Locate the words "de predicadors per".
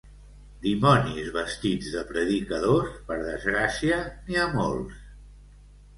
1.97-3.19